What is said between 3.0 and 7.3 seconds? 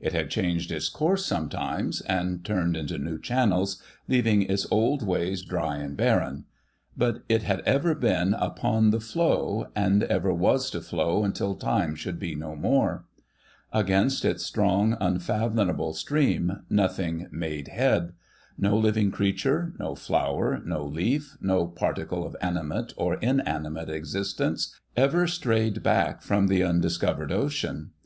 channels, leaving its old ways dry and barren; but